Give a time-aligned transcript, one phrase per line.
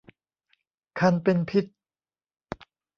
[0.99, 1.65] ครรภ์เป็นพิษ